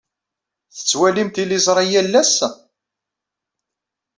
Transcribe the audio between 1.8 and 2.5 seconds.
yal ass?